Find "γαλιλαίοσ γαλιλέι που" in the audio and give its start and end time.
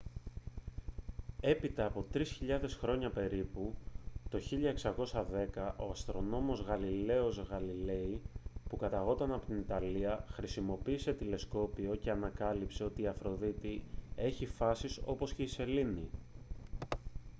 6.61-8.77